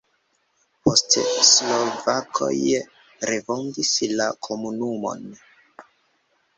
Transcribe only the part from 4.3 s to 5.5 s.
komunumon.